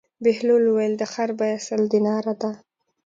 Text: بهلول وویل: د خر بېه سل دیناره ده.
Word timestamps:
بهلول 0.23 0.63
وویل: 0.67 0.93
د 0.97 1.03
خر 1.13 1.29
بېه 1.39 1.57
سل 1.67 1.81
دیناره 1.93 2.33
ده. 2.41 2.51